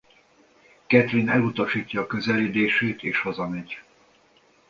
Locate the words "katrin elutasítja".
0.87-2.01